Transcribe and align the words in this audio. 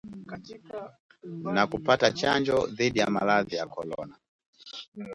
na 1.53 1.67
kupata 1.67 2.11
chanjo 2.11 2.67
dhidi 2.71 2.99
ya 2.99 3.09
maradhi 3.09 3.55
ya 3.55 3.65
korona 3.67 4.15